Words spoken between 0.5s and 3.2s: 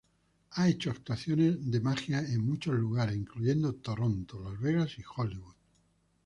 Ha hecho actuaciones de magia en muchos lugares,